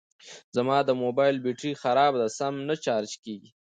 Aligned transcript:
زما 0.55 0.77
د 0.87 0.91
موبایل 1.03 1.35
بېټري 1.45 1.71
خرابه 1.81 2.17
ده 2.21 2.27
سم 2.37 2.53
نه 2.69 2.75
چارج 2.85 3.11
کېږي 3.23 3.49